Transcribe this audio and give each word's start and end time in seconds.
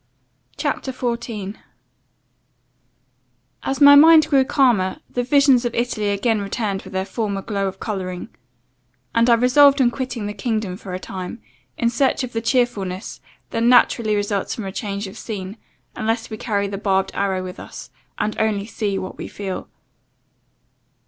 CHAPTER 0.57 0.91
14 0.91 1.59
"AS 3.61 3.79
MY 3.79 3.93
MIND 3.93 4.27
grew 4.29 4.43
calmer, 4.43 4.97
the 5.11 5.21
visions 5.21 5.63
of 5.63 5.75
Italy 5.75 6.09
again 6.09 6.41
returned 6.41 6.81
with 6.81 6.93
their 6.93 7.05
former 7.05 7.43
glow 7.43 7.67
of 7.67 7.79
colouring; 7.79 8.29
and 9.13 9.29
I 9.29 9.35
resolved 9.35 9.79
on 9.79 9.91
quitting 9.91 10.25
the 10.25 10.33
kingdom 10.33 10.75
for 10.75 10.95
a 10.95 10.99
time, 10.99 11.39
in 11.77 11.91
search 11.91 12.23
of 12.23 12.33
the 12.33 12.41
cheerfulness, 12.41 13.21
that 13.51 13.61
naturally 13.61 14.15
results 14.15 14.55
from 14.55 14.65
a 14.65 14.71
change 14.71 15.05
of 15.05 15.19
scene, 15.19 15.55
unless 15.95 16.31
we 16.31 16.35
carry 16.37 16.67
the 16.67 16.79
barbed 16.79 17.11
arrow 17.13 17.43
with 17.43 17.59
us, 17.59 17.91
and 18.17 18.35
only 18.41 18.65
see 18.65 18.97
what 18.97 19.19
we 19.19 19.27
feel. 19.27 19.69